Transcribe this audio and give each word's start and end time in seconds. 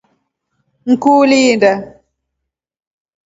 Nkuu 0.89 1.17
ulienda? 1.23 1.71